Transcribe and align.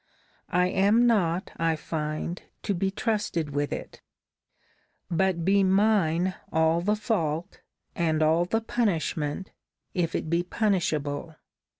I 0.49 0.65
am 0.69 1.05
not, 1.05 1.51
I 1.57 1.75
find, 1.75 2.41
to 2.63 2.73
be 2.73 2.89
trusted 2.89 3.51
with 3.51 3.71
it. 3.71 4.01
But 5.11 5.45
be 5.45 5.61
mine 5.63 6.33
all 6.51 6.81
the 6.81 6.95
fault, 6.95 7.61
and 7.95 8.23
all 8.23 8.45
the 8.45 8.61
punishment, 8.61 9.51
if 9.93 10.15
it 10.15 10.27
be 10.27 10.41
punishable! 10.41 11.35